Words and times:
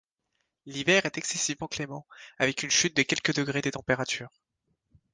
L'hiver 0.65 1.05
est 1.05 1.19
excessivement 1.19 1.67
clément, 1.67 2.07
avec 2.39 2.63
une 2.63 2.71
chute 2.71 2.97
de 2.97 3.03
quelques 3.03 3.35
degrés 3.35 3.61
des 3.61 3.69
températures. 3.69 4.31